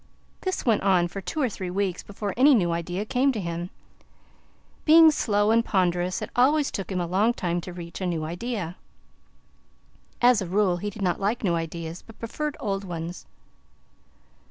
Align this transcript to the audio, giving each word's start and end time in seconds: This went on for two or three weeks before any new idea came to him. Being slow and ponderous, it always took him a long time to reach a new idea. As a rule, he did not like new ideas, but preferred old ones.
This 0.41 0.65
went 0.65 0.81
on 0.81 1.07
for 1.09 1.21
two 1.21 1.39
or 1.39 1.47
three 1.47 1.69
weeks 1.69 2.01
before 2.01 2.33
any 2.35 2.55
new 2.55 2.71
idea 2.71 3.05
came 3.05 3.31
to 3.33 3.39
him. 3.39 3.69
Being 4.83 5.11
slow 5.11 5.51
and 5.51 5.63
ponderous, 5.63 6.23
it 6.23 6.31
always 6.35 6.71
took 6.71 6.91
him 6.91 6.99
a 6.99 7.05
long 7.05 7.33
time 7.35 7.61
to 7.61 7.71
reach 7.71 8.01
a 8.01 8.07
new 8.07 8.25
idea. 8.25 8.77
As 10.19 10.41
a 10.41 10.47
rule, 10.47 10.77
he 10.77 10.89
did 10.89 11.03
not 11.03 11.19
like 11.19 11.43
new 11.43 11.53
ideas, 11.53 12.01
but 12.01 12.17
preferred 12.17 12.57
old 12.59 12.83
ones. 12.83 13.27